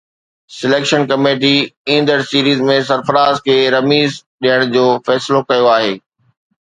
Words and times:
selection 0.59 1.01
committee 1.11 1.55
ايندڙ 1.89 2.19
series 2.29 2.59
۾ 2.69 2.75
Sarfraz 2.89 3.35
کي 3.45 3.57
رميز 3.75 4.11
ڏيڻ 4.43 4.59
جو 4.75 4.85
فيصلو 5.07 5.39
ڪيو 5.49 5.65
آهي 5.75 5.93